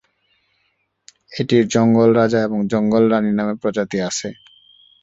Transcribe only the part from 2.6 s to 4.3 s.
জঙ্গল রানী নামে প্রজাতি আছে।